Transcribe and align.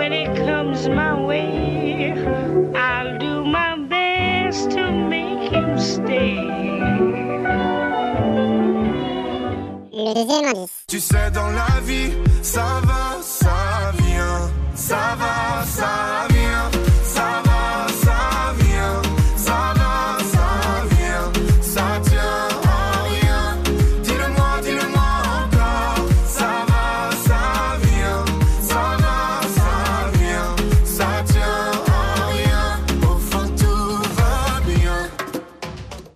when 0.00 0.14
it 0.14 0.34
comes 0.46 0.88
my 0.88 1.14
way, 1.20 2.14
I'll 2.74 3.18
do 3.18 3.44
my 3.44 3.76
best 3.94 4.70
to 4.70 4.90
make 4.90 5.52
him 5.52 5.78
stay. 5.78 6.40
Le 9.92 10.14
deuxième 10.14 10.46
indice. 10.46 10.84
Tu 10.88 11.00
sais, 11.00 11.30
dans 11.32 11.50
la 11.50 11.80
vie, 11.82 12.12
ça 12.40 12.80
va, 12.88 13.09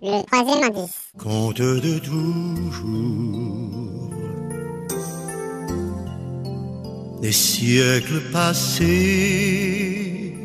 Le 0.07 0.23
troisième 0.27 0.63
indice. 0.63 1.09
Conte 1.17 1.57
de 1.57 1.97
toujours. 1.97 4.11
Des 7.23 7.31
siècles 7.31 8.21
passés. 8.31 10.37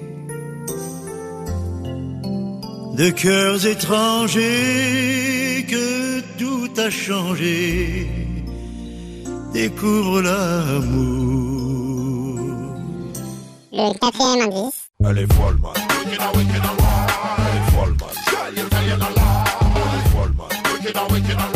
De 2.96 3.10
cœurs 3.10 3.66
étrangers 3.66 5.66
que 5.68 6.20
tout 6.38 6.70
a 6.78 6.88
changé. 6.88 8.08
Découvre 9.52 10.22
l'amour. 10.22 12.40
Le 13.72 13.92
quatrième 13.98 14.40
indice. 14.40 14.88
Elle 15.04 15.18
est 15.18 15.26